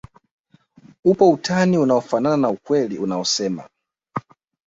upo 1.05 1.29
utani 1.29 1.77
unaofanana 1.77 2.37
na 2.37 2.49
ukweli 2.49 2.97
unaosema 2.97 3.69